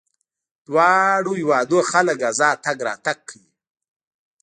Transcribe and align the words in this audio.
دواړو 0.67 1.31
هېوادونو 1.41 1.87
خلک 1.91 2.17
ازاد 2.31 2.57
تګ 2.65 2.77
راتګ 2.87 3.17
کوي. 3.29 3.49